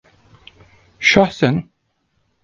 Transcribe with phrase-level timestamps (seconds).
[0.99, 1.63] Şahsen.